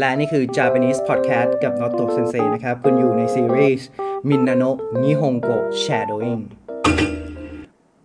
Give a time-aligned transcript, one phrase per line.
[0.00, 3.88] และนี่คือ Japanese Podcast กับ Noto Sensei นะครับ คุณอยู่ในซีรีส์
[4.28, 4.70] Minano
[5.02, 6.42] Nihongo Shadowing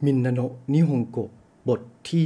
[0.05, 1.23] Minano Nihongo
[1.70, 2.23] บทที่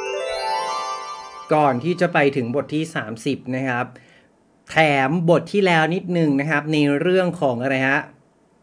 [0.00, 2.84] 30 ก่อนที่จะไปถึงบทที่
[3.18, 3.86] 30 นะครับ
[4.70, 4.76] แถ
[5.08, 8.00] มบทที่แล้วนิดนึงนะครับ ในเรื่องของอะไรฮะ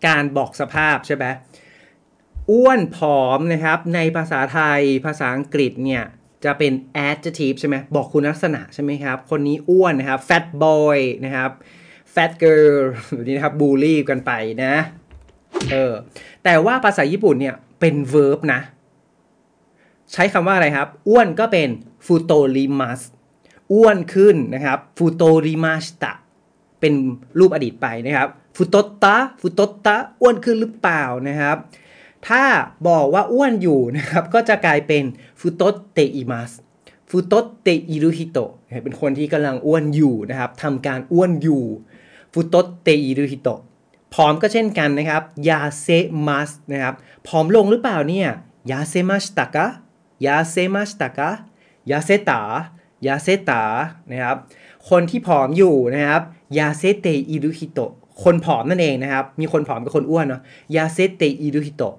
[0.07, 1.25] การบอกสภาพใช่ไหม
[2.51, 6.03] อ้วนผอมนะครับ ในภาษาไทยภาษาอังกฤษเนี่ย
[6.45, 6.73] จะเป็น
[7.07, 11.51] adjective ใช่ไหมบอกคุณลักษณะใช่ไหมครับ คนนี้อ้วนนะครับ fat boy นะครับ
[12.13, 12.81] fat girl
[13.13, 14.31] แบบนี้นะครับบูลลี่กันไป
[14.63, 14.75] นะ
[15.71, 15.93] เออ
[16.43, 18.61] แต่ว่าภาษาญี่ปุ่นเนี่ยเป็น verb นะ
[20.13, 21.69] ใช้คำว่าอะไรครับ อ้วนก็เป็น
[22.05, 23.01] futorimas
[23.73, 26.11] อ้วนขึ้นนะครับ futorimasta
[26.79, 26.93] เป็น
[27.39, 31.57] รูปอดีตไปนะครับ futotta futotta อ้วนขึ้นหรือเปล่านะครับ
[32.27, 32.43] ถ้า
[32.87, 35.03] บอกว่าอ้วนอยู่นะครับ ก็จะกลายเป็น
[35.39, 36.51] futotte imas
[37.09, 38.45] futotte iru hito
[38.83, 41.63] เป็นคนที่กำลังอ้วนอยู่นะครับทำการอ้วนอยู่
[42.33, 43.55] futotte iru hito
[44.13, 45.87] ผอมก็เช่นกันนะครับยาเซ
[46.27, 46.95] มัสนะครับ
[47.27, 48.29] ผอมลงหรือเปล่าเนี่ย
[48.71, 49.65] ยาเซมาสตากะ
[50.25, 51.29] ยาเซมาสตากะ
[51.91, 52.41] ยาเซตา
[53.07, 53.61] ยาเซตา
[54.11, 54.37] นะครับ
[54.89, 56.21] คนที่ผอมอยู่นะครับ
[56.57, 57.91] ยาเซเตอิรุฮิโตะ
[58.23, 60.41] คนผอมนั่นเองนะครับ มีคนผอมกับคนอ้วนเนาะ
[60.75, 61.95] ยาเซเตอิรุฮิโตะ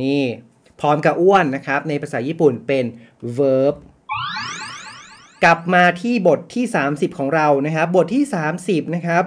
[0.00, 0.22] นี่
[0.80, 2.84] ผอมกับอ้วนนะครับ ในภาษาญี่ปุ่นเป็น
[3.38, 3.74] verb
[5.44, 8.24] กลับมาที่บทที่ 30 ของเรานะครับ บทที่
[8.58, 9.24] 30 นะครับ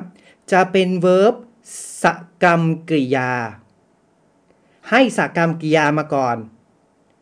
[0.52, 1.34] จะเป็น verb
[2.04, 2.06] ส
[2.44, 3.32] กรรมกริยา
[4.90, 6.38] ให้สกรรมกริยามาก่อน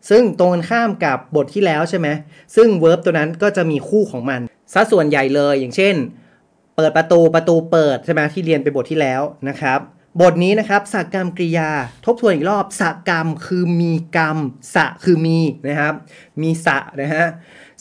[0.10, 2.08] ซึ่งตรงกันข้ามกับบทที่แล้วใช่ไหม
[2.56, 4.42] ซึ่ง verb ตัวนั้นก็จะมีคู่ของมัน
[4.74, 5.96] ซะส่วนใหญ่เลยอย่างเช่น
[6.76, 9.80] เปิดประตูประตูเปิดใช่ไหมที่เรียนไปบทที่แล้วนะครับ
[10.22, 11.70] บทนี้นะครับสักกรรมกริยา
[12.06, 14.38] ทบทวนอีกรอบสักกรรมคือมีกรรม
[14.76, 15.94] สะคือมีนะครับ
[16.42, 17.26] มีสะนะฮะ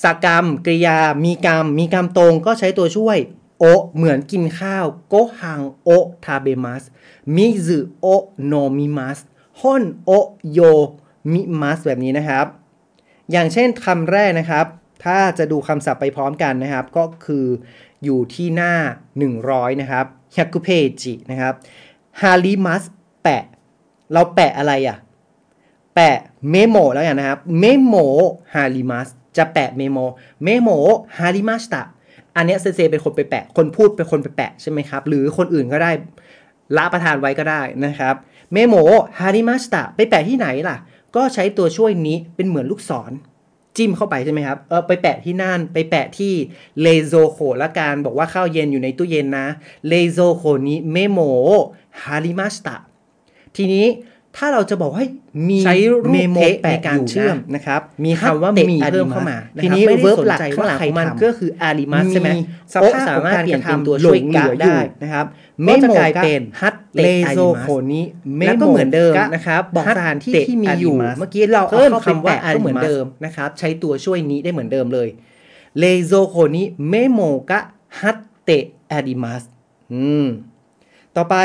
[0.03, 3.19] สักกรรมกริยา มีกรรม มีกรรมตรงก็ใช้ตัวช่วย
[3.59, 5.91] โอเหมือนกินข้าวโกฮังโอ
[6.25, 6.83] ทาเบมัส
[7.37, 8.07] มิซึโอ
[8.45, 9.19] โนมิมัส
[9.61, 10.11] ฮอนโอ
[10.53, 10.61] โย
[11.33, 12.47] มิมัสแบบนี้นะครับ
[13.31, 14.67] อย่างเช่นคำแรกนะครับ
[15.05, 17.47] ถ้าจะดูคำศัพท์ไปพร้อมกันนะครับ ก็คือ
[18.05, 18.75] อยู่ที่หน้า
[19.29, 20.69] 100 นะครับ百ペー
[21.03, 21.55] ジนะครับ
[22.21, 22.83] 貼ります
[23.23, 23.45] แปะ
[24.13, 24.97] เราแปะอะไรอะ่ะ
[25.95, 26.17] แปะ
[26.51, 27.95] メモ แล้วกันนะครับ メモ
[28.55, 29.99] 貼ります จะแปะ メモ
[30.45, 30.69] メモ
[31.19, 31.83] 貼りました
[32.37, 35.91] อันเนี้ย 先生 เป็นคนไปแปะ คนพูดเป็นคนไปแปะใช่ไหมครับ หรือคนอื่นก็ได้
[36.77, 38.15] ละประธานไว้ก็ได้นะครับ
[38.53, 38.75] メモ
[39.19, 40.77] 貼りました ไปแปะที่ไหนล่ะ
[41.17, 43.13] ก็ใช้ตัวช่วย に เป็นเหมือนลูกศร
[43.77, 46.33] จิ้มเข้าไปใช่ไหมครับ เออไปแปะที่นั่น ไปแปะที่
[46.83, 49.47] 冷蔵庫 ละกันบอกว่าข้าวเย็นอยู่ในตู้เย็นนะ
[49.89, 51.21] 冷蔵庫にメモ
[52.03, 52.77] 貼りました
[53.57, 53.87] ทีนี้
[54.37, 55.07] ถ้าเราจะบอกให้
[55.49, 62.31] มีใช้รูป て ในการเชื่อมนะครับ มีคำว่ามีเพิ่มเข้ามา ทีนี้ verb หลักข้างหลังของมันก็คือあります ใช่ไหม
[62.75, 65.25] สภาพสามารถเปลี่ยนเป็นตัวช่วย が ได้นะครับ
[65.65, 65.93] メモ
[66.25, 68.05] เป็น 貼って 冷蔵庫に
[68.47, 75.09] แล้วก็เหมือนเดิมนะครับบอกสถานที่ที่มีอยู่ เมื่อกี้เราเพิ่มคำว่าก็เหมือนเดิมนะครับ ใช้ตัวช่วย に ได้เหมือนเดิมเลย
[75.79, 77.21] 冷蔵庫にメモ
[77.51, 78.51] が貼って
[78.91, 79.43] あります
[79.93, 80.27] อืม
[81.17, 81.37] ต่อไป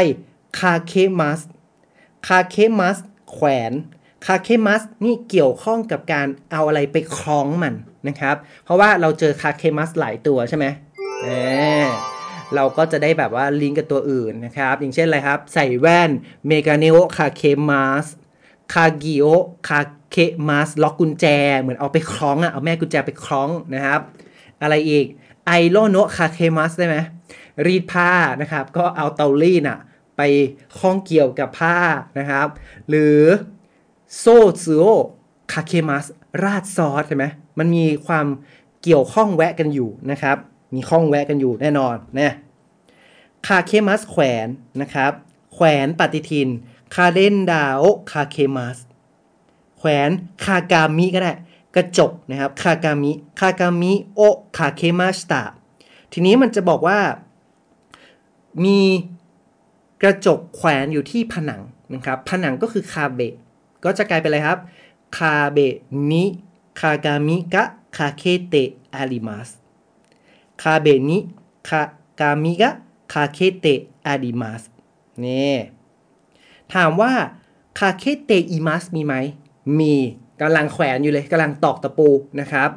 [0.59, 1.39] 掛けます
[2.27, 2.97] 掛けます
[3.31, 3.73] แขวน
[4.25, 7.73] 掛けます นี่เกี่ยวข้องกับการเอาอะไรไปคล้องมัน
[8.07, 10.65] นะครับ เพราะว่าเราเจอ かけます หลายตัวใช่ไหม
[11.23, 11.27] เอ
[11.83, 11.85] อ
[12.55, 16.09] เราก็จะได้แบบว่าลิงก์กับตัวอื่นนะครับ อย่างเช่นอะไรครับ ใส่แว่น
[16.47, 18.05] メガネをかけます 鍵
[18.73, 20.17] をかけ
[20.47, 21.25] ます ล็อกกุญแจ
[21.61, 24.01] เหมือนเอาไปคล้องอะเอาแม่กุญแจไปคล้องนะครับ
[24.61, 25.05] อะไรอีก
[25.47, 26.97] アイロンをかけます ได้ไหม
[27.65, 28.11] รีดผ้า
[28.41, 29.79] นะครับ ก็เอาเตารีดอะ
[30.17, 30.21] ไป
[30.77, 31.77] คล้องเกี่ยวกับผ้า
[32.19, 32.47] นะครับ
[32.89, 33.19] หรือ
[34.17, 36.05] ソースをかけます
[36.43, 37.25] ราดซอสใช่ไหม
[37.59, 38.25] มันมีความ
[38.83, 40.37] เกี่ยวข้องแวะกันอยู่นะครับ
[40.73, 42.35] มีข้องแวะกันอยู่แน่นอนนะ
[43.47, 44.47] かけます แขวน
[44.81, 45.11] นะครับ
[45.53, 46.49] แขวนปฏิทิน
[46.95, 48.77] カレンダーをかけます
[49.77, 50.09] แขวน
[50.45, 51.33] 鏡 ก็ได้
[51.75, 54.21] กระจกนะครับคากามิคากามิโอ
[54.57, 55.41] คาเคมัสตา
[56.13, 56.99] ทีนี้มันจะบอกว่า
[58.65, 58.79] มี
[60.01, 61.61] กระจกแขวนอยู่ที่ผนัง
[61.93, 63.33] นะครับผนังก็คือ 壁
[63.83, 64.59] ก็จะกลายเป็นอะไรครับ
[65.17, 67.63] 壁に鏡
[67.97, 68.55] がかけて
[68.95, 69.49] あります
[70.61, 72.71] 壁に鏡
[73.13, 73.65] がかけて
[74.05, 74.61] あります
[75.25, 75.55] นี่
[76.73, 77.11] ถามว่า
[77.79, 79.13] かけています มีไหม
[79.79, 79.95] มี
[80.41, 82.09] กำลังแขวนอยู่เลยกำลังตอกตะปู
[82.39, 82.69] นะครับ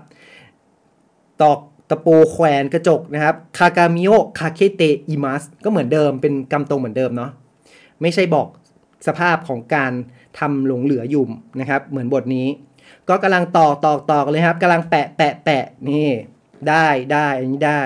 [1.43, 7.31] ตอก ตะปูแขวนกระจกนะครับคากามิโอคาเคเตอิมัสก็เหมือนเดิมเป็นกำตรงเหมือนเดิมเนาะ
[8.01, 8.47] ไม่ใช่บอก
[9.07, 9.93] สภาพของการ
[10.39, 11.25] ทำหลงเหลืออยู่
[11.61, 12.47] นะครับ เหมือนบทนี้
[13.09, 16.09] ก็กำลังตอกตอกตอกเลยครับกำลังแปะแปะแปะนี่
[16.69, 17.83] ได้ได้อันนี้ได้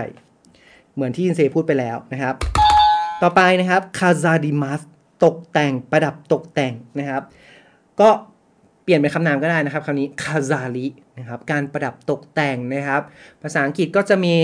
[0.95, 2.35] เหมือนที่ 先生 พูดไปแล้วนะครับ
[3.23, 4.81] ต่อไปนะครับ 飾ります
[5.25, 7.23] ตกแต่งประดับตกแต่งนะครับ
[8.01, 8.11] ก็
[8.85, 10.87] เปลี่ยนเป็นคำนามก็ได้นะครับคำนี้ 飾り
[11.19, 13.03] นะครับการประดับตกแต่งนะครับ
[13.43, 14.35] ภาษาอังกฤษก็จะมี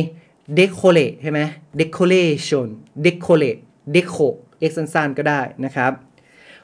[0.59, 1.41] decorate ใช่ไหม
[1.81, 2.67] decoration
[3.07, 3.61] decorate
[3.95, 4.29] deco
[4.59, 5.93] เรียกสั้นๆก็ได้นะครับ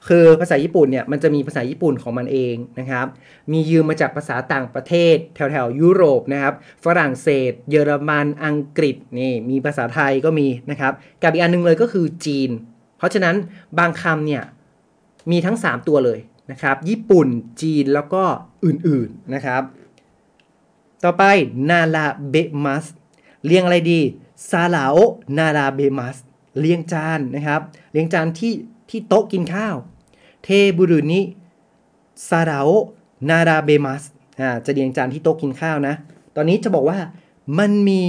[0.08, 3.06] คือภาษาญี่ปุ่นเนี่ยมันจะมีภาษาญี่ปุ่นของมันเองนะครับ
[3.52, 10.92] มียืมมาจากภาษาต่างประเทศ แถวๆยุโรปนะครับ ฝรั่งเศส เยอรมันอังกฤษนี่มีภาษาไทยก็มีนะครับ
[11.22, 12.50] กับอีกอันนึงเลยก็คือจีน
[12.98, 13.34] เพราะฉะนั้น
[13.78, 14.42] บางคำเนี่ย
[15.30, 16.18] มีทั้ง 3 ตัวเลย
[16.50, 17.28] นะครับ ญี่ปุ่น
[17.62, 18.22] จีนแล้วก็
[18.64, 19.62] อื่นๆนะครับ
[21.04, 21.24] ต่อไป
[21.70, 22.34] นาลาเบ
[22.64, 22.86] มัส
[23.44, 24.00] เรียงอะไรดี
[24.50, 24.96] ซาลาโอ
[25.38, 26.16] นาลาเบมัส
[26.58, 27.60] เรียงจานนะครับ
[27.92, 28.52] เรียงจานที่
[28.90, 29.76] ที่โต๊ะกินข้าว
[30.44, 30.48] เท
[30.78, 31.20] บุรุนิ
[32.28, 32.68] ซาราโอ
[33.28, 34.02] นาราเบมัส
[34.40, 35.94] อ่าจะเรียงจานที่โต๊ะกินข้าวนะ
[36.36, 36.98] ตอนนี้จะบอกว่า
[37.58, 38.00] มันมี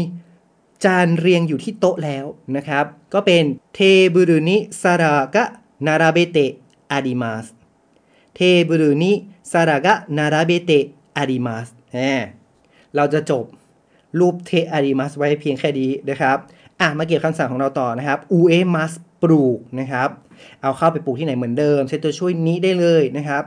[0.86, 2.26] จานเรียงอยู่ที่โต๊ะแล้ว
[2.56, 3.44] นะครับ ก็เป็น
[3.76, 3.80] เท
[4.16, 5.44] บุรุนิซารากะ
[5.86, 6.38] นาราเบเต
[6.92, 7.46] อาดิมัส
[8.38, 9.12] เทบุรุนิ
[9.52, 10.72] ซารากะนาราเบเต
[11.18, 11.68] อาดิมัส
[12.96, 13.46] เราจะจบ
[14.20, 16.38] รูปเทอาดิมัสไว้เพียงแค่นี้นะครับ
[16.82, 18.92] อะ มาเก็บคำสั่งของเราต่อนะครับอูเอมัส
[19.22, 20.10] ปลูกนะครับ
[20.62, 23.44] เอาเข้าไปปลูกที่ไหนเหมือนเดิม ใช้ตัวช่วยนี้ได้เลยนะครับ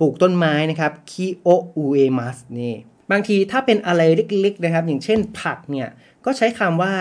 [0.00, 2.74] ปลูกต้นไม้นะครับคิโออูเอมัสนี่
[3.10, 5.88] บางทีถ้าเป็นอะไรเล็กๆนะครับ อย่างเช่นผักเนี่ย
[6.24, 6.94] ก็ใช้คำว่า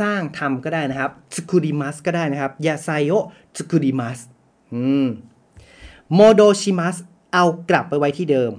[0.00, 3.12] สร้างทำก็ได้นะครับ 作ります ก็ได้นะครับ 野
[3.56, 4.18] 菜を作ります
[4.74, 5.06] อืม
[6.14, 6.96] 戻します
[7.34, 8.52] เอากลับไปไว้ที่เดิม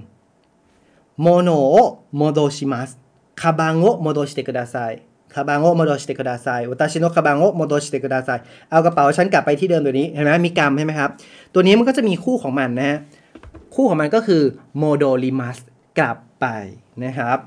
[1.20, 8.30] ものを戻します かばんを戻してください かばんを戻してください 私のかばんを戻してください
[8.70, 11.10] เอากระเป๋าฉันกลับไปที่เดิมตัวนี้เห็นไหมมีกรรมใช่ไหมครับ
[11.52, 12.98] ตัวนี้มันก็จะมีคู่ของมันนะฮะ
[13.74, 14.42] คู่ของมันก็คือ
[14.78, 15.58] 戻ります
[15.98, 16.46] กลับไป
[17.04, 17.38] นะครับ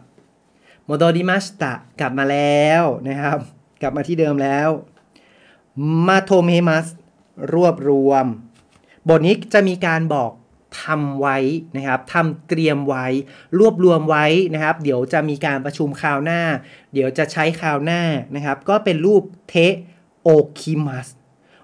[0.86, 3.38] โมโดริมัสตะกลับมาแล้วนะครับ
[3.82, 4.70] กลับมาที่เดิมแล้ว
[6.08, 6.86] มาโทเมมัส
[7.54, 8.26] รวบรวม
[9.10, 10.32] บทนี้จะมีการบอก
[10.84, 11.38] ทำไว้
[11.78, 13.06] นะครับทำเตรียมไว้
[13.60, 16.42] รวบรวมไว้นะครับ เดี๋ยวจะมีการประชุมคราวหน้า
[16.94, 18.02] เดี๋ยวจะใช้คราวหน้า
[18.36, 19.56] นะครับ ก็เป็นรูปเท
[20.22, 20.30] โอ
[20.60, 21.08] คิมัส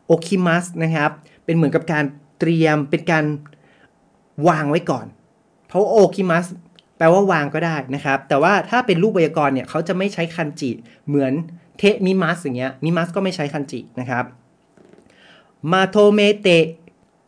[0.05, 1.11] โอคิมัสนะครับ
[1.45, 2.03] เป็นเหมือนกับการ
[2.39, 3.25] เตรียมเป็นการ
[4.47, 5.05] วางไว้ก่อน
[5.67, 6.45] เพราะ 置きます
[6.97, 10.71] แปลว่าวางก็ได้นะครับ แต่ว่าถ้าเป็นรูปไวยากรณ์เนี่ยเขาจะไม่ใช้คันจิ
[11.07, 11.33] เหมือน
[11.77, 14.25] てみます อย่างเงี้ย みます ก็ไม่ใช้คันจินะครับ
[15.71, 16.47] まとめて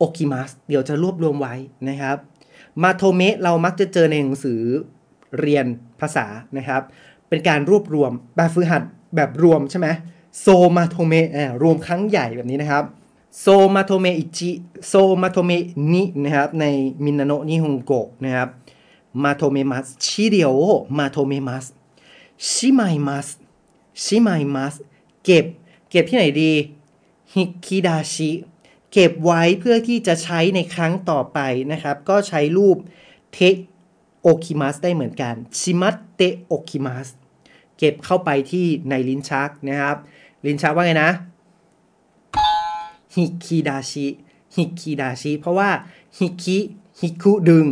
[0.03, 1.55] おきます เดี๋ยวจะรวบรวมไว้
[1.89, 2.17] นะครับ
[2.83, 4.61] まとめ เรามักจะเจอในหนังสือ
[5.39, 5.65] เรียน
[6.00, 6.25] ภาษา
[6.57, 6.81] นะครับ
[7.29, 8.83] เป็นการรวบรวมแบบฝึกหัด
[9.15, 9.88] แบบรวมใช่ไหม
[10.41, 10.47] 総
[10.77, 11.27] まとめ
[11.63, 12.83] รวมครั้งใหญ่แบบนี้นะครับ
[13.39, 15.51] 総まとめ一 総まとめ
[15.94, 16.65] 二 นะครับใน
[17.03, 18.50] みんなの日本語 นะครับ
[19.23, 20.53] まとめます ชิเดียว
[20.97, 21.65] まとめます
[22.50, 23.27] しまいます
[24.03, 24.73] しまいます
[25.23, 25.45] เก็บ
[25.89, 26.51] เก็บที่ไหนดี
[27.33, 28.29] ฮิคิดาชิ
[28.93, 31.39] เก็บไว้เพื่อที่จะใช้ในครั้งต่อไป
[31.71, 32.77] นะครับ ก็ใช้รูป
[33.33, 33.39] て
[34.21, 37.07] おきます ได้เหมือนกัน しまっておきます
[37.77, 39.97] เก็บเข้าไปที่ในลิ้นชักนะครับ
[40.45, 41.11] ลิ้นชักว่าไงนะ
[43.15, 44.07] ฮิคิดาชิ
[44.55, 45.69] ฮิคิดาชิเพราะว่า
[46.17, 46.57] ฮิคิ
[47.00, 47.65] ฮิคุดึง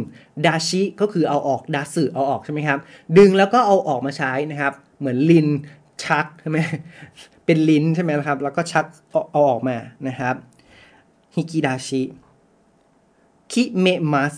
[0.46, 2.80] ดาชิก็คือเอาออกดาสึเอาออกใช่ไหมครับ
[3.18, 5.48] ดึงแล้วก็เอาออกมาใช้นะครับ เหมือนลิ้น
[6.04, 6.60] ชักใช่ไหม
[7.46, 8.86] เป็นลิ้นใช่ไหมครับ แล้วก็ชัก
[9.32, 10.36] เอาออกมานะครับ
[11.36, 12.02] ฮิกิดาชิ
[13.52, 14.34] คิเมมัส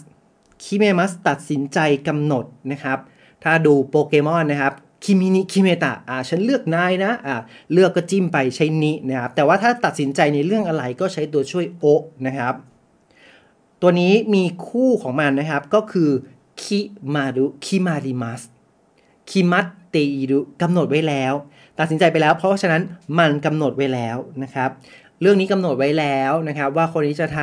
[0.63, 2.99] คิเมมัสตัดสินใจกำหนดนะครับ
[3.43, 4.73] ถ้าดูโปเกมอนนะครับ
[5.03, 7.35] คิมินิคิเมตะอ่าฉันเลือกนายนะอ่า
[7.71, 11.85] เลือกก็จิ้มไปใช้นินะครับ แต่ว่าถ้าตัดสินใจในเรื่องอะไรก็ใช้ตัวช่วยโอ
[12.27, 12.53] นะครับ
[13.81, 16.09] ตัวนี้มีคู่ของมันนะครับก็คือ
[16.63, 16.79] คิ
[17.13, 18.41] มารุคิมาริมัส
[19.29, 21.33] คิมัตเตอิรุกำหนดไว้แล้ว
[21.79, 22.81] ตัดสินใจไปแล้ว เพราะฉะนั้น
[23.19, 24.69] มันกำหนดไว้แล้วนะครับ
[25.23, 27.39] เรื่องนี้กำหนดไว้แล้วนะครับ ว่าคนนี้จะท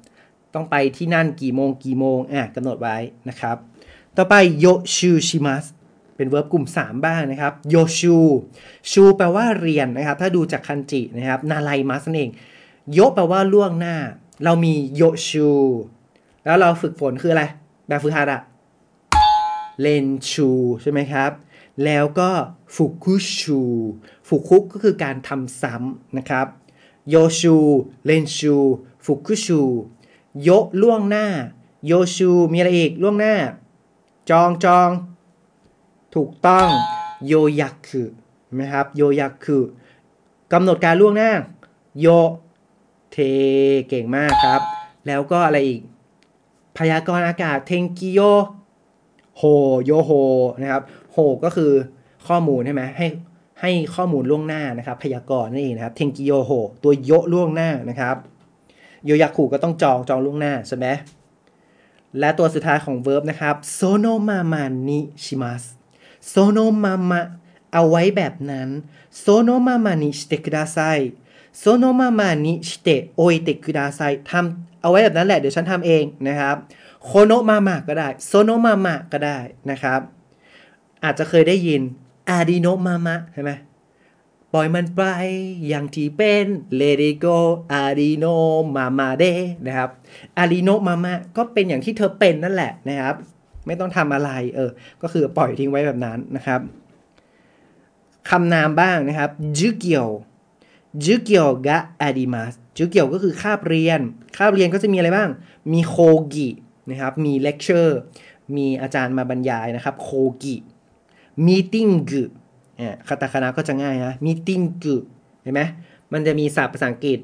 [0.00, 2.96] ำต้องไปที่นั่นกี่โมงกี่โมงอะกำหนดไว้
[3.28, 3.56] นะครับ
[4.16, 5.64] ต่อไป 予習します
[6.16, 12.30] เป็น verb กลุ่ม 3 บ้างนะครับ予習 習 แปลว่าเรียนนะครับ ถ้าดูจากคันจินะครับ習います นั่นเอง
[12.92, 13.96] 予 แปลว่าล่วงหน้า
[14.44, 15.50] เรามี 予習
[16.44, 17.44] แล้วเราฝึกฝนคืออะไร
[17.88, 18.40] แบบฝึกหัดอะ
[19.80, 20.48] 練習
[20.82, 21.30] ใช่ไหมครับ
[21.84, 22.30] แล้วก็
[22.74, 26.46] 復習 復 ก็คือการทำซ้ำนะครับ
[27.10, 28.56] 予習 練習
[29.04, 29.60] ฟุกุชู
[30.42, 30.48] โย
[30.80, 31.26] ล่วงหน้า
[31.86, 33.34] โยชู มีอะไรอีก ล่วงหน้า
[34.30, 34.90] จองจอง
[36.14, 36.68] ถูกต้อง
[37.26, 38.08] โยยักคือ
[38.56, 39.62] ไหมครับ โยยักคือ
[40.52, 41.30] กำหนดการล่วงหน้า
[42.00, 42.06] โย
[43.12, 43.16] เท
[43.88, 44.62] เก่งมากครับ
[45.06, 45.80] แล้วก็อะไรอีก
[46.76, 48.20] พยากรณ์อากาศ เทงกิโย
[49.36, 49.42] โฮ
[49.84, 50.10] โยโฮ
[50.60, 51.72] นะครับ โฮ ก็คือ
[52.26, 53.06] ข้อมูลใช่ไหมให้
[53.60, 56.50] ให้ข้อมูลล่วงหน้านะครับ พยากรณ์นั่นเองนะครับเทงกิโยโฮ
[56.82, 58.16] ตัวโยล่วงหน้านะครับ
[59.04, 60.86] โยยาคุก็ต้องจองจองล่วงหน้าใช่ไหม
[62.18, 65.62] และตัวสุดท้ายของ verb นะครับ そのままにします
[66.28, 67.20] そのまま
[67.72, 68.68] เอาไว้แบบนั้น
[69.18, 70.78] そのままにしてくださ
[71.58, 74.00] い そのままにしておいてください
[74.30, 76.56] ทำเอาไว้แบบนั้นแหละ เดี๋ยวฉันทำเองนะครับ
[77.04, 79.38] このまま ก็ได้ そのまま ก็ได้
[79.70, 80.00] นะครับ
[81.04, 81.82] อาจจะเคยได้ยิน
[82.30, 83.52] ありのまま ใช่ไหม
[84.52, 85.02] ปล่อยมันไป
[85.68, 86.46] อย่างที่เป็น
[86.80, 87.38] let it go
[87.72, 88.26] ありの
[88.76, 89.24] ままで
[89.66, 89.90] นะครับ
[90.38, 93.16] ありのまま ก็เป็นอย่างที่เธอเป็นนั่นแหละนะครับ
[93.66, 94.70] ไม่ต้องทำอะไรเออ
[95.02, 96.60] ก็คือปล่อยทิ้งไว้แบบนั้นนะครับ
[98.30, 104.00] คำนามบ้างนะครับ 授業 授業があります 授業 ก็คือคาบเรียน
[104.36, 105.30] คาบเรียนก็จะมีอะไรบ้าง
[105.72, 106.48] มี 講義
[106.90, 107.98] นะครับ มีเลคเชอร์
[108.56, 110.08] มีอาจารย์มาบรรยายนะครับ โค
[110.42, 110.56] กิ
[111.46, 112.12] มีติ้งก
[112.76, 114.86] เนี่ยคาตาคานะก็จะง่ายนะมีติ้งก
[115.42, 115.62] เห็นไหม
[116.12, 117.18] มันจะมีศัพท์ภาษาอังกฤษ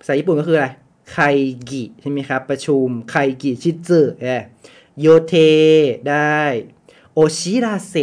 [0.00, 0.68] ภาษาญี่ปุ่นก็คืออะไร
[1.12, 1.18] ไค
[1.70, 4.26] กิใช่ไหมครับ ประชุมไคกิชิซึเอ
[5.00, 5.34] โยเท
[6.08, 6.40] ได้
[7.12, 7.94] โอชิราเซ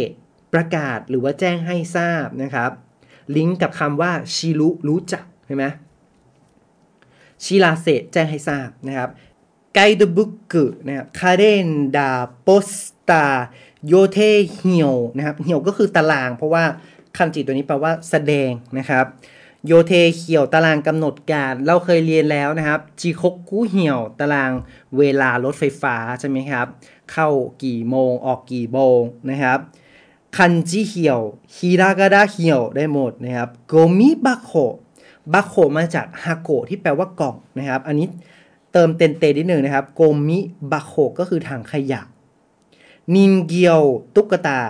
[0.52, 2.70] ประกาศหรือว่าแจ้งให้ทราบนะครับ
[3.36, 5.64] ลิงก์กับคำว่าชิรุรู้จักใช่ไหม
[7.44, 9.10] ชิราเซแจ้งให้ทราบนะครับ
[9.74, 10.54] ไกด์บุ๊ก
[10.86, 12.10] นะครับคาเรนดา
[12.42, 12.70] โปส
[13.10, 13.26] ตา
[13.88, 14.18] โยเท
[14.56, 16.64] เหียวนะครับเหียวก็คือตาราง เพราะว่า
[17.16, 19.06] คันจิตัวนี้แปลว่าแสดงนะครับ
[19.66, 24.52] โยเทเหียวตารางกำหนดการ เราเคยเรียนแล้วนะครับจีคกกูเหียวตาราง
[24.98, 26.66] เวลารถไฟฟ้าใช่ไหมครับ
[27.12, 27.28] เข้า
[27.64, 29.58] กี่โมงออกกี่โมงนะครับ
[30.36, 31.20] คันจิเหียว
[31.54, 34.52] ฮิรากาดาเหียวได้หมดนะครับโกมิบะโค
[35.32, 38.06] บะโคมาจากฮาโกที่แปลว่ากล่องนะครับ อันนี้
[38.72, 40.38] เติมเต็นเตนิดหนึ่งนะครับโกมิ
[40.72, 42.00] บะโคก็คือถังขยะ
[43.14, 43.80] นินเกียว
[44.16, 44.60] ตุ๊กตา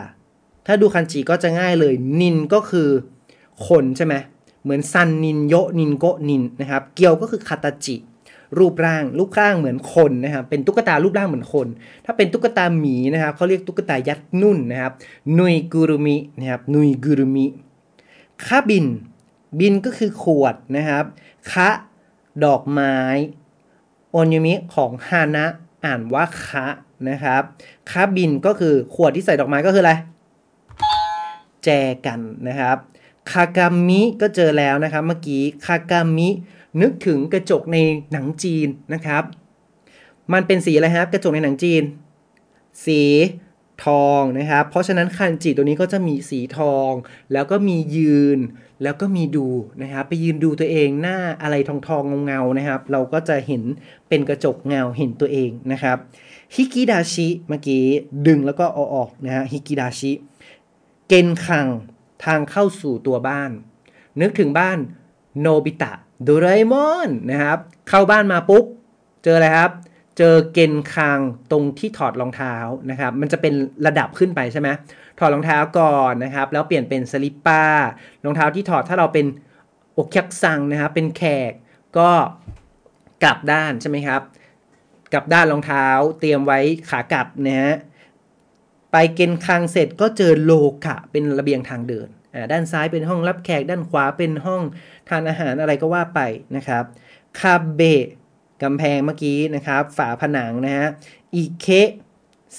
[0.66, 2.88] ถ้าดูคันจิก็จะง่ายเลย นินก็คือ
[3.68, 4.14] คนใช่ไหม
[4.62, 7.96] เหมือนซันนินโยนินโกนินนะครับ เกียวก็คือคาตาจิ
[8.58, 11.66] รูปร่าง รูปร่างเหมือนคนนะครับ เป็นตุ๊กตารูปร่างเหมือนคน
[12.04, 14.92] ถ้าเป็นตุ๊กตาหมีนะครับเขาเรียกตุ๊กตายัดนุ่นนะครับ
[15.38, 17.46] นุยกุรุมินะครับนุยกุรุมิ
[18.44, 18.86] คาบิน
[19.58, 21.04] บินก็คือขวดนะครับ
[21.50, 21.68] คะ
[22.44, 22.96] ดอกไม้
[24.10, 25.46] โอนยูมิของฮานะ
[25.84, 26.66] อ่านว่าคะ
[27.10, 27.42] นะครับ
[27.90, 29.92] คาบินก็คือขวดที่ใส่ดอกไม้ก็คืออะไร
[31.64, 31.68] แจ
[32.06, 32.76] กันนะครับ
[33.30, 36.28] คากามิก็เจอแล้วนะครับเมื่อกี้คากามิ
[36.80, 37.76] นึกถึงกระจกใน
[38.12, 39.22] หนังจีนนะครับ
[40.32, 41.82] มันเป็นสีอะไรครับกระจกในหนังจีน
[42.86, 43.02] สี
[43.84, 46.90] ทองนะครับ เพราะฉะนั้นคันจิตัวนี้ก็จะมีสีทอง
[47.32, 48.38] แล้วก็มียืน
[48.82, 49.46] แล้วก็มีดู
[49.82, 53.62] นะครับไปยืนดูตัวเองหน้าอะไรทองทองเงาๆนะครับ เราก็จะเห็น
[54.08, 55.96] เป็นกระจกเงาเห็นตัวเองนะครับ
[56.54, 57.84] ฮิกิดาชิเมื่อกี้
[58.26, 60.12] ดึงแล้วก็เอาออกนะฮะฮิกิดาชิ
[61.08, 61.66] เกนคัง
[62.24, 63.50] ทางเข้าสู่ตัวบ้าน
[64.20, 64.78] นึกถึงบ้าน
[65.40, 67.58] โนบิตะโดราเอมอนนะครับ
[67.88, 68.64] เข้าบ้านมาปุ๊บ
[69.22, 69.70] เจออะไรครับ
[70.18, 72.54] เจอเกนคังตรงที่ถอดรองเท้า
[72.90, 73.54] นะครับ มันจะเป็น
[73.86, 74.68] ระดับขึ้นไปใช่ไหม
[75.18, 77.64] ถอดรองเท้าก่อนนะครับ แล้วเปลี่ยนเป็นสลิปป้า
[78.24, 79.26] รองเท้าที่ถอดถ้าเราเป็น
[79.94, 81.52] โอคักซังนะครับ เป็นแขก
[81.98, 82.10] ก็
[83.24, 84.22] กลับด้านใช่ไหมครับ
[85.12, 85.86] กลับด้านรองเท้า
[86.20, 87.74] เตรียมไว้ขากลับนะฮะ
[88.92, 90.52] ไปเกณฑ์คังเสร็จก็เจอโล
[90.84, 92.08] กะเป็นระเบียงทางเดิน
[92.52, 94.62] ด้านซ้ายเป็นห้องรับแขกด้านขวาเป็นห้อง
[95.08, 96.20] ทานอาหารอะไรก็ว่าไป
[96.56, 96.84] นะครับ
[97.40, 98.06] 壁
[98.62, 100.88] กำแพงเมื่อกี้นะครับ ฝาผนังนะฮะ
[101.34, 101.66] อิเค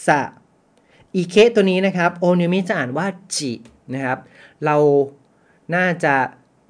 [0.07, 0.21] สะ
[1.15, 3.51] อิเคตัวนี้นะครับโอนิมิจะอ่านว่าจิ
[3.93, 4.19] นะครับ
[4.65, 4.77] เรา
[5.75, 6.15] น่าจะ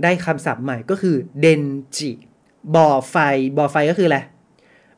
[0.04, 1.63] ได้คำศัพท์ใหม่ก็คือ 電
[1.96, 2.12] 池
[2.75, 3.16] บ่อไฟ
[3.58, 4.20] บ่อไฟก็คืออะไร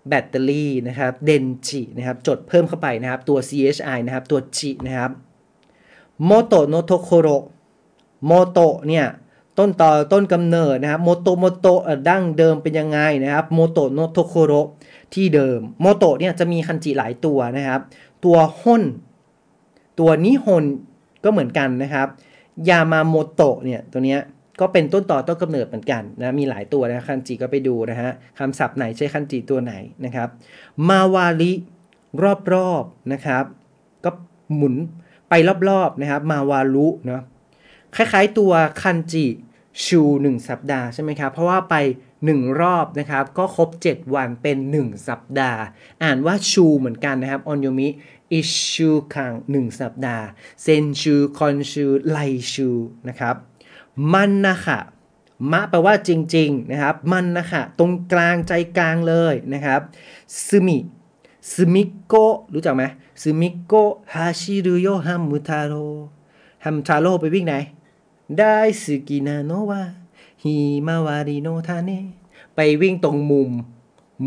[0.07, 5.11] แบตเตอรี่นะครับ 電池 นะครับจดเพิ่มเข้าไปนะครับ ตัว CHI นะครับ ตัว ち นะครับ
[6.25, 7.27] โมโตโนโทโคโร
[8.25, 9.05] โมโตเนี่ย
[9.59, 11.67] ต้นต่อต้นกำเนิดนะครับโมโตโมโต
[12.09, 14.53] ดั้งเดิมเป็นยังไงนะครับโมโตโนโทโคโร
[15.13, 17.81] ที่เดิมโมโตเนี่ยจะมีคันจิหลายตัวนะครับ
[18.25, 18.83] ตัวฮ้น
[19.99, 20.65] ตัวนิฮน
[21.23, 22.07] ก็เหมือนกันนะครับ
[22.69, 24.21] ยามาโมโตเนี่ยตัวเนี้ย
[24.59, 29.73] ก็เป็นต้นต่อต้นกำเนิดเหมือนกันนะมีหลายตัวนะคันจิก็ไปดูนะฮะคำศัพท์ไหนใช้คันจิตัวไหน
[30.05, 30.29] นะครับ
[30.89, 31.51] 周り
[32.53, 33.43] รอบๆนะครับ
[34.05, 34.11] ก็
[34.55, 34.75] หมุน
[35.29, 35.33] ไป
[35.69, 37.21] รอบๆนะครับ มาวาลุเนาะ
[37.95, 39.25] คล้ายๆตัวคันจิ
[39.85, 41.75] ชู1 สัปดาห์ใช่ไหมครับ เพราะว่าไป
[42.19, 45.61] 1 รอบนะครับ ก็ครบ 7 วันเป็น 1 สัปดาห์
[46.03, 47.87] อ่านว่าชูเหมือนกันนะครับ ออนโยมิ
[48.31, 50.25] อิชูคัง1 สัปดาห์
[50.61, 52.17] เซนชูคอนชูไล
[52.53, 52.69] ชู
[53.07, 53.35] นะครับ
[54.13, 54.79] มันนะคะ
[55.51, 59.81] มะแปลว่าจริงๆนะครับมันนะคะตรงกลางใจกลางเลยนะครับ
[60.47, 62.13] 隅 隅っこ
[62.53, 62.83] รู้จักไหม
[63.21, 63.73] 隅っこ
[64.13, 65.85] 走るよハム太郎
[66.65, 67.55] ฮัมทาโรไปวิ่งไหน
[68.39, 69.83] 大好きなのはひ
[70.43, 71.91] まわりの種
[72.55, 73.51] ไปวิ่งตรงมุม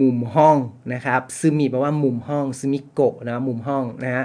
[0.00, 0.56] มุมห้อง
[0.92, 4.24] นะครับ隅 แปลว่ามุมห้อง 隅っこ นะมุมห้องนะฮะ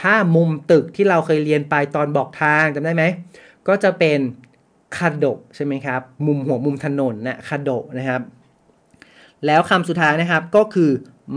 [0.00, 3.04] ถ้ามุมตึกที่เราเคยเรียนไปตอนบอกทางจำได้ไหม
[3.68, 4.18] ก็จะเป็น
[4.96, 8.22] คาโดใช่ไหมครับ มุมหัวมุมถนนนะคาโดนะครับ
[9.46, 10.90] แล้วคำสุดท้ายนะครับก็คือ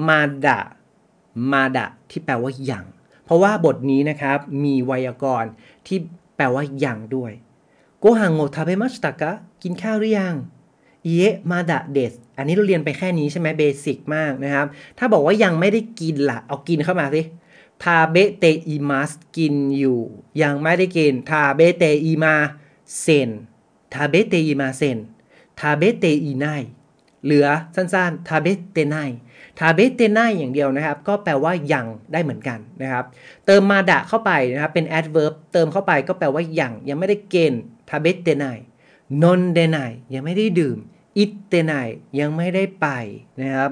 [0.07, 0.59] มาดะ
[1.51, 2.85] มาดะที่แปลว่าอย่าง
[3.25, 5.49] เพราะว่าบทนี้นะครับมีไวยากรณ์
[5.87, 5.97] ที่
[6.35, 7.31] แปลว่าอย่างด้วย
[8.01, 9.31] โกฮังโงทาเบมัชตะกะ
[9.63, 10.35] กินข้าวหรือยัง
[11.05, 11.11] เย
[11.51, 17.21] มาดะเดสอันนี้เราเรียนไปแค่นี้ใช่ไหมเบสิกมากนะครับ ถ้าบอกว่ายังไม่ได้กินละ่ะ เอากินเข้ามาสิ
[17.83, 19.99] ทาเบเตอิมัสกินอยู่
[20.41, 22.35] ยังไม่ได้กินทาเบเตอิมา
[22.99, 23.29] せん
[23.93, 24.97] 食べていません
[25.59, 26.45] 食べていない
[27.23, 28.97] เหลือสั้นๆ 食べてな
[29.59, 33.05] い 食べてない อย่างเดียวนะครับ ก็แปลว่ายังได้เหมือนกันนะครับ
[33.45, 38.45] เติม まだ เข้าไปนะครับ เป็น adverb เติมเข้าไปก็แปลว่ายังยังไม่ได้เกณฑ์ ทาเบเตไน
[39.23, 39.77] นนเดไน
[40.13, 40.77] ยังไม่ได้ดื่ม
[41.17, 41.73] อิตเตไน
[42.19, 42.87] ยังไม่ได้ไป
[43.41, 43.71] นะครับ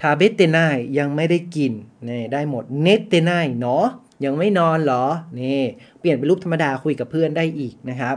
[0.00, 0.58] ทาเบเตไน
[0.98, 1.72] ยังไม่ได้กิน
[2.08, 3.30] นี่ได้หมดเนตเตไน
[3.60, 3.86] เนาะ
[4.24, 5.06] ยังไม่นอนเหรอ
[5.40, 5.62] นี่
[5.98, 8.16] เปลี่ยนเป็นรูปธรรมดาคุยกับเพื่อนได้อีกนะครับ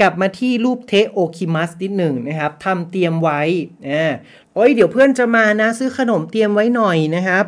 [0.00, 3.40] กลับมาที่รูป ておきます นิดหนึ่งนะครับทำเตรียมไว้
[3.88, 4.12] อ่า
[4.54, 7.44] โอ้ยเดี๋ยวเพื่อนจะมานะ ซื้อขนมเตรียมไว้หน่อยนะครับ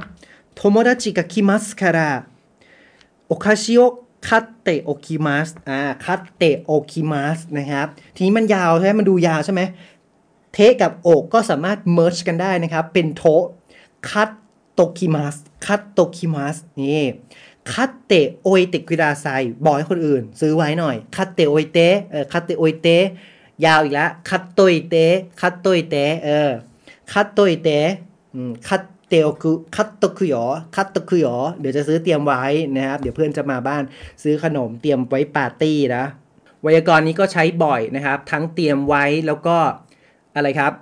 [0.54, 2.12] 友達が来ますからお
[3.26, 7.86] 菓子を 買っておきます อ่า 買っておきます นะครับ
[8.16, 9.60] ทีนี้มันยาวใช่ไหมมันดูยาวใช่ไหม
[10.54, 13.22] て กับ お ก็สามารถ merge กันได้นะครับ เป็น と
[14.10, 14.30] 買っ
[14.74, 17.04] ときます 買っときます นี่
[17.72, 19.26] 買っておいてください
[19.64, 21.78] บอกให้คนอื่น ซื้อไว้หน่อย คัตเตโอเต
[22.10, 22.88] เออคัตเตโอเต
[23.64, 24.60] ยาวอีกแล้วคัตโต
[24.90, 24.96] เต
[25.40, 26.50] คัตโตเตเออ
[27.12, 27.68] คัตโตเต
[28.34, 30.44] อืมคัต เตียวคือคัตโตคุยอ
[30.76, 32.44] คัตโตคุยอเดี๋ยวจะซื้อเตรียมไว้
[32.76, 33.82] นะครับ เดี๋ยวเพื่อนจะมาบ้าน
[34.22, 36.04] ซื้อขนมเตรียมไว้ปาร์ตี้นะ
[36.62, 39.56] ไวยากรณ์นี้ก็ใช้บ่อยนะครับ ทั้งเตรียมไว้แล้วก็
[40.36, 40.72] อะไรครับ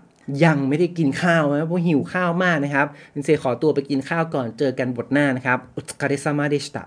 [0.44, 2.86] ยังไม่ได้กินข้าวนะเพราะหิวข้าวมากนะครับ
[3.24, 6.84] เซขอตัวไปกินข้าวก่อนเจอกันบทหน้านะครับอุตคาเดซามาเดชตะ